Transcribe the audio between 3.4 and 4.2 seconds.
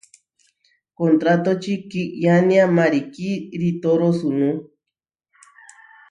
ritoro